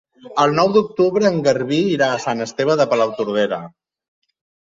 [0.43, 3.59] El nou d'octubre en Garbí irà a Sant Esteve de Palautordera.